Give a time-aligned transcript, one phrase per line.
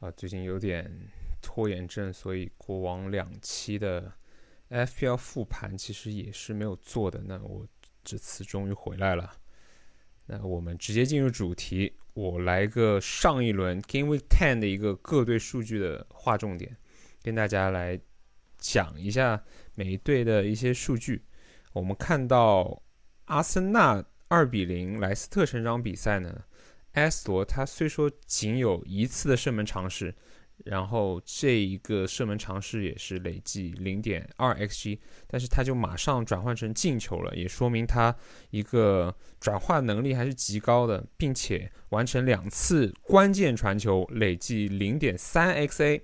[0.00, 0.90] 啊，最近有点
[1.42, 4.10] 拖延症，所以过往两期的
[4.70, 7.20] FPL 复盘其实也是没有做的。
[7.26, 7.66] 那我
[8.02, 9.30] 这次终于回来了。
[10.24, 16.74] 那我们直接进入主题，我来个上一轮 Game Week Ten 的一个各队数据的划重点，
[17.22, 18.00] 跟大家来
[18.56, 19.44] 讲一下
[19.74, 21.26] 每一队的一些数据。
[21.74, 22.82] 我们看到
[23.26, 26.44] 阿森纳二比零莱斯特成长比赛呢。
[26.92, 30.14] 埃斯罗他虽说仅有一次的射门尝试，
[30.64, 38.14] 然后这一个射门尝试也是累计零点二 xg，但是他就马上转换成进球了，也说明他
[38.50, 46.00] 一个转化能力还是极高的，并且完成两次关键传球，累计零点三 xa。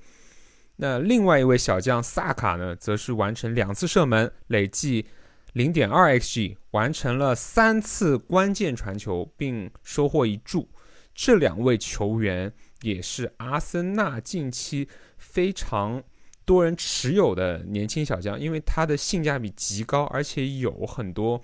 [0.77, 5.07] 那另外一位小将萨卡呢，则是完成两次射门，累计
[5.53, 10.69] 零点二 xg，完成了三次关键传球，并收获一助。
[11.17, 12.53] 这两位球员
[12.83, 14.87] 也是阿森纳近期
[15.17, 16.01] 非常
[16.45, 21.41] 多人持有的年轻小将，因为他的性价比极高，而且有很多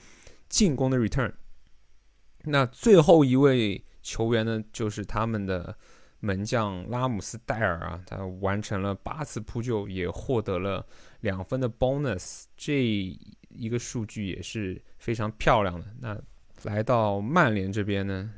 [0.51, 1.33] 进攻的 return。
[2.45, 5.75] 那最后一位球员呢，就是他们的
[6.21, 10.87] 门将拉姆斯戴尔啊，他完成了八次扑救，也获得了
[11.21, 12.85] 两分的 bonus，这
[13.49, 15.87] 一个数据也是非常漂亮的。
[15.99, 16.21] 那
[16.65, 18.31] 来到曼联这边呢？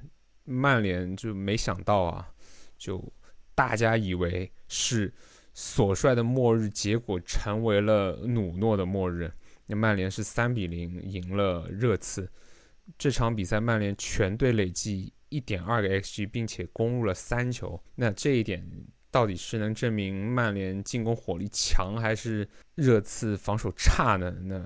[0.45, 2.29] 曼联就没想到啊，
[2.77, 3.13] 就
[3.55, 5.13] 大家以为是
[5.55, 9.33] 索帅的末日，结果成为了努诺的末日。
[9.67, 12.31] 那曼联是三比零赢了热刺。
[12.99, 17.83] 这场比赛曼联全队累计一点二个 xg，并且攻入了三球。
[17.95, 18.63] 那这一点
[19.11, 24.31] 到底是能证明曼联进攻火力强，还是热刺防守差呢？
[24.43, 24.63] 那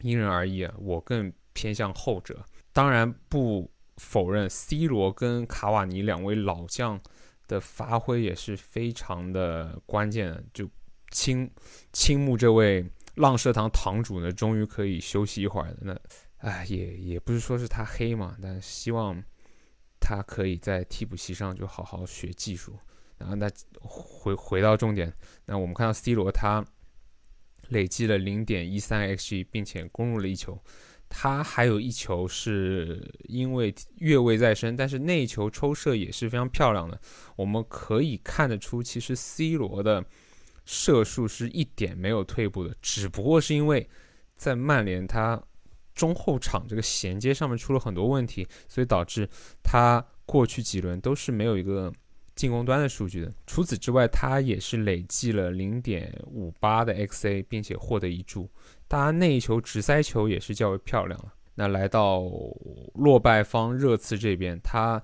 [0.00, 0.74] 因人而异啊。
[0.78, 2.42] 我更偏向后者。
[2.72, 3.70] 当然不。
[3.96, 7.00] 否认，C 罗跟卡瓦尼两位老将
[7.46, 10.44] 的发挥也是非常的关键。
[10.52, 10.68] 就
[11.10, 11.50] 青
[11.92, 15.76] 青木这位浪射堂堂主呢，终于可以休息一会儿了。
[15.80, 16.00] 那，
[16.38, 19.22] 哎，也也不是说是他黑嘛，但希望
[20.00, 22.76] 他可以在替补席上就好好学技术。
[23.16, 23.48] 然后，那
[23.80, 25.14] 回回到重点，
[25.46, 26.64] 那我们看到 C 罗他
[27.68, 30.60] 累计了零点一三 xg，并且攻入了一球。
[31.16, 37.00] 他还有一球是因为越位在身，但是那一球抽射也是非常漂亮的。
[37.36, 40.04] 我们可以看得出，其实 C 罗的
[40.64, 43.88] 射术是一点没有退步的，只不过是因为
[44.36, 45.40] 在曼联他
[45.94, 49.28] 中后场这个衔接上面出了很多问题，所以导致
[49.62, 51.92] 他过去几轮都是没有一个
[52.34, 53.32] 进攻端的数据的。
[53.46, 58.50] 除此之外，他也是累计了零点五八的 XA，并且获得一注
[58.88, 58.96] 助。
[58.96, 61.34] 他那一球直塞球也是较为漂亮了。
[61.56, 62.22] 那来到
[62.94, 65.02] 落败方热刺这边，他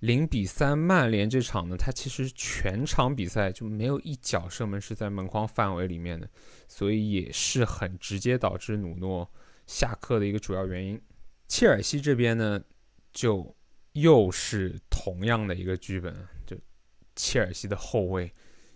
[0.00, 6.28] 零比三曼联这场呢，他其实全场比赛就没有一脚射门是在门框范围里面的，
[6.68, 9.28] 所以也是很直接导致努诺
[9.66, 11.00] 下课的一个主要原因。
[11.48, 12.60] 切尔西这边呢，
[13.12, 13.56] 就
[13.92, 16.56] 又是同样的一个剧本，就
[17.14, 18.32] 切尔西的后卫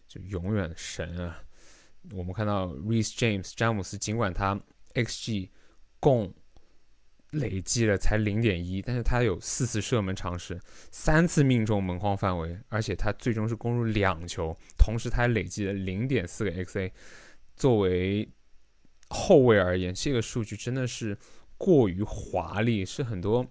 [0.09, 1.43] 就永远神啊。
[2.13, 4.59] 我们看到 Reece James 詹姆斯，尽管他
[4.95, 5.49] xg
[6.01, 6.35] 共
[7.31, 10.59] 累计了才零点一，但是他有四次射门尝试，
[10.91, 16.91] 三次命中门框范围，而且他最终是攻入两球，同时他还累计了零点四个 xa。
[17.55, 18.29] 作为
[19.11, 21.17] 后卫而言，这个数据真的是
[21.57, 23.47] 过于华丽，是很多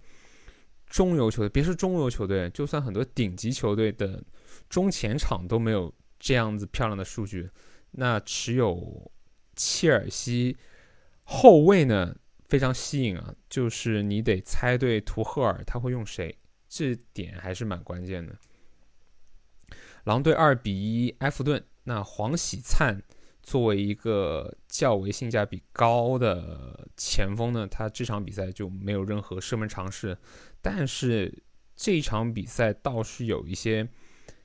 [0.87, 4.21] 中游球队，别说中游球队，就算很多顶级球队的
[4.67, 7.49] 中前场都没有这样子漂亮的数据。
[7.91, 9.11] 那持有
[9.55, 10.57] 切尔西
[11.23, 12.16] 后卫呢，
[12.47, 18.38] 非常吸引啊，就是你得猜对图赫尔他会用谁，这点还是蛮关键的。
[20.03, 23.01] 狼队二比一埃弗顿，那黄喜灿
[23.44, 30.17] 作为一个较为性价比高的前锋呢，他这场比赛就没有任何射门尝试，
[30.61, 31.44] 但是
[31.75, 33.90] 这场比赛倒是有一些。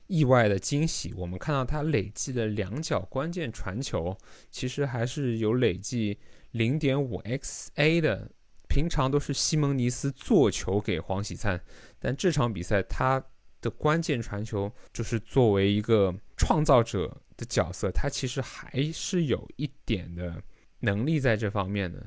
[0.07, 4.17] 意外的惊喜，我们看到他累计的两脚关键传球，
[4.51, 6.17] 其实还是有累计
[6.51, 8.31] 零点五 xa 的。
[8.67, 11.63] 平常都是西蒙尼斯做球给黄喜灿，
[11.99, 13.23] 但这场比赛他
[13.61, 20.41] 的关键传球就是作为一个创造者的角色，他其实还是有一点的
[20.79, 22.05] 能力在这方面的。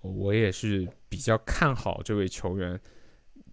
[0.00, 2.80] 我也是比较看好这位球员，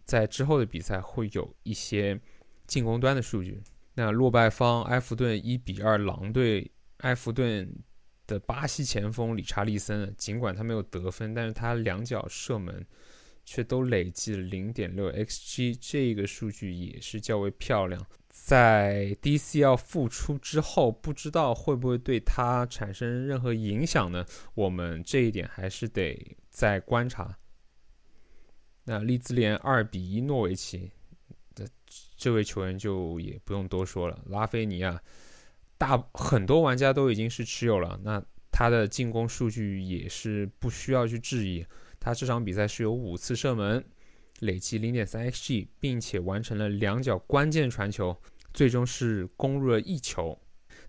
[0.06, 2.20] 在之后的比赛会有一些
[2.66, 3.62] 进攻端的数据。
[4.00, 7.68] 那落败方埃弗顿一比二狼队，埃弗顿
[8.28, 12.86] 的巴西前锋理查利森，尽管他没有得分，但是他两脚射门
[13.44, 18.00] 却都累计了零点六 xg，这个数据也是较为漂亮。
[18.30, 24.24] 在 DC 要复出之后，不知道会不会对他产生任何影响呢？
[24.54, 27.36] 我们这一点还是得再观察。
[28.84, 30.92] 那利兹联二比一诺维奇
[32.18, 35.02] 这位球员就也不用多说了，拉菲尼亚
[35.78, 38.22] 大很多玩家都已经是持有了，那
[38.52, 41.66] 他的进攻数据也是不需要去质疑，
[42.00, 43.86] 他这场比赛是有五次射门。
[44.42, 48.16] 累计零点三 xg，并且完成了两脚关键传球，
[48.54, 50.40] 最终是攻入了一球。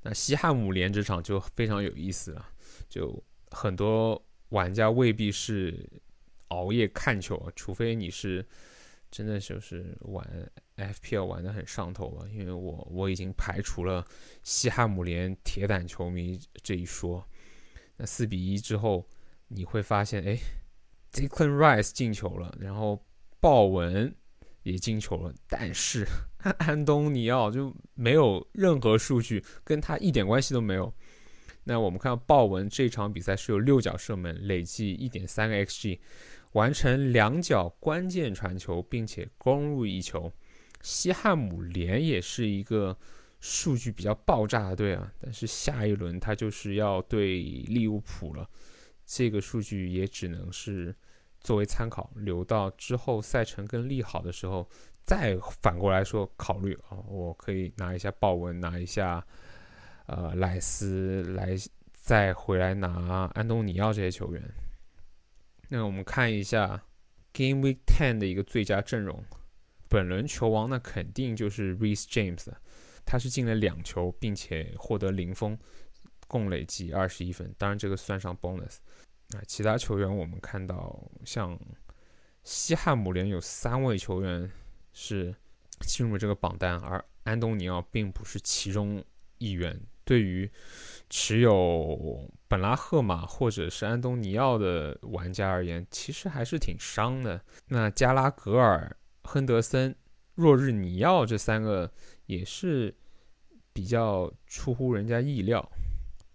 [0.03, 2.47] 那西汉姆联这场就非常有意思了，
[2.91, 5.89] 就很多玩家未必是
[6.49, 8.47] 熬夜看球，除非你是
[9.11, 10.23] 真的就是玩
[10.79, 12.29] FPL 玩的很上头了。
[12.31, 14.07] 因为我我已经排除了
[14.43, 17.27] 西汉姆联铁胆球迷这一说。
[17.97, 19.07] 那四比一之后，
[19.49, 20.39] 你会发现，哎
[21.13, 23.05] ，Declan Rice 进球了，然后。
[23.41, 24.13] 鲍文
[24.65, 26.05] 也进球了，但是
[26.59, 30.93] 安东尼奥就没有任何数据，跟他一点关系都没有。
[31.63, 36.01] 那我们看到鲍文这场比赛是有六脚射门，累计一点三个 xg，
[36.51, 40.33] 完成两脚关键传球，并且攻入一球。
[40.81, 42.97] 西汉姆联也是一个
[43.41, 48.49] 数据比较爆炸的队啊，但是下一轮他就是要对利物浦了，
[49.07, 50.95] 这个数据也只能是。
[51.41, 54.69] 作为参考，留到之后赛程更利好的时候，
[55.05, 59.25] 再反过来说考虑啊，我可以拿一下鲍文，拿一下
[60.07, 61.55] 呃莱斯，来
[61.95, 64.43] 再回来拿安东尼奥这些球员。
[65.69, 66.83] 那我们看一下
[67.33, 69.25] Game Week Ten 的一个最佳阵容，
[69.89, 72.47] 本轮球王那肯定就是 Reese James，
[73.05, 75.59] 他是进了两球，并且获得零封，
[76.27, 78.77] 共累计二十一分，当然这个算上 bonus。
[79.35, 81.59] 啊，其他球员我们看到，像
[82.45, 84.51] 西汉姆联有三位球员
[84.93, 85.35] 是
[85.81, 89.05] 进入这个榜单，而安东尼奥并不是其中
[89.39, 89.81] 一员。
[90.05, 90.51] 对于
[91.11, 97.39] 持有本拉赫马或者是安东尼奥的玩家而言，其实还是挺伤的。
[97.67, 98.97] 那加拉格尔、
[99.29, 99.95] 亨德森、
[100.35, 101.93] 若日尼奥这三个
[102.25, 102.97] 也是
[103.75, 105.71] 比较出乎人家意料。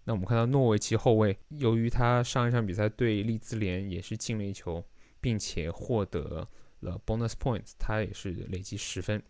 [0.04, 4.84] 那我们看到诺维奇后卫，由于他上一场比赛对利兹联也是进了一球，
[5.20, 6.46] 并且获得
[6.80, 9.20] 了 bonus points，他也是累计十分。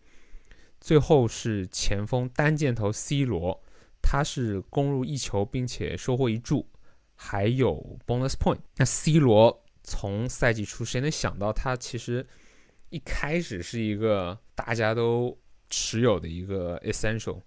[0.79, 3.63] 最后是前锋单箭头 C 罗，
[3.99, 6.69] 他是攻入一球，并且收获一助，
[7.15, 8.59] 还有 bonus point。
[8.75, 12.27] 那 C 罗从赛季初谁能想到他其实
[12.95, 15.37] 一开始是一个大家都
[15.69, 17.41] 持有的一个 essential，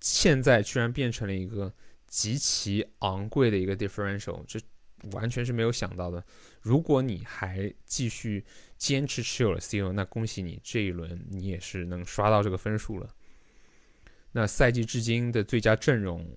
[0.00, 1.72] 现在居然变成了一个。
[2.12, 4.58] 极其昂贵的一个 differential，这
[5.12, 6.20] 完全是没有想到的。
[6.60, 8.44] 如果你还继续
[8.76, 13.08] 坚持持有了 CO，，那恭喜你，这一轮你也是能刷到这个分数了。
[14.32, 16.36] 那赛季至今的最佳阵容，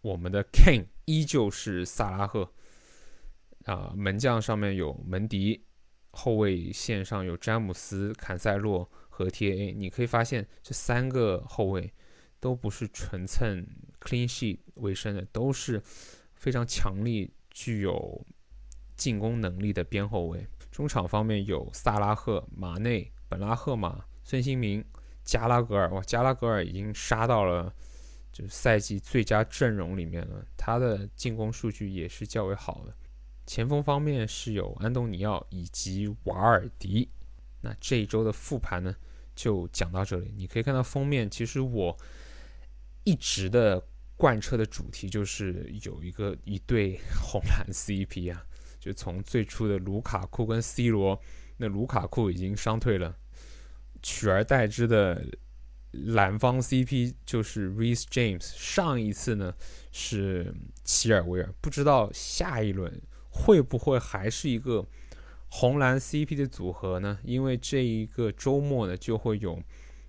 [0.00, 2.48] 我们的 King 依旧是萨拉赫
[3.64, 5.64] 啊，门将上面有门迪，
[6.12, 9.74] 后卫线上有詹姆斯、坎塞洛和 TA。
[9.74, 11.92] 你可以发现这三个后卫
[12.38, 13.66] 都不是纯蹭。
[14.00, 15.82] clean sheet 为生的都是
[16.34, 18.26] 非常强力、具有
[18.96, 20.46] 进攻能力的边后卫。
[20.70, 24.82] 中场方面有萨拉赫、马内、本拉赫马、孙兴民、
[25.22, 25.90] 加拉格尔。
[25.90, 27.70] 哇，加拉格尔已经杀到了
[28.32, 32.94] 就是赛季最佳阵容里面了，他的进攻数据也是较为好的。
[33.50, 37.10] 前锋方面是有安东尼奥以及瓦尔迪。
[37.62, 38.94] 那这一周的复盘呢，
[39.34, 40.32] 就讲到这里。
[40.36, 41.96] 你可以看到封面，其实我
[43.02, 43.84] 一直的。
[44.16, 48.44] 贯彻的主题就是有一个一对红蓝 CP 啊，
[48.78, 51.18] 就从最初的卢卡库跟 C 罗，
[51.56, 53.16] 那卢卡库已经伤退了，
[54.02, 55.24] 取而代之的
[55.90, 59.54] 蓝方 CP 就是 Reese James，上一次呢
[59.90, 60.54] 是
[60.84, 63.00] 齐尔维尔，不知道下一轮
[63.30, 64.86] 会不会还是一个
[65.48, 67.18] 红蓝 CP 的组合呢？
[67.24, 69.62] 因为这一个周末呢就会有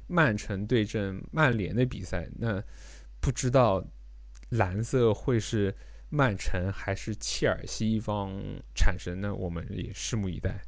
[0.07, 2.61] 曼城对阵曼联的比赛，那
[3.19, 3.85] 不知道。
[4.51, 5.73] 蓝色会是
[6.09, 8.37] 曼城还是切尔西一方
[8.75, 9.33] 产生呢？
[9.33, 10.61] 我们也拭目以待。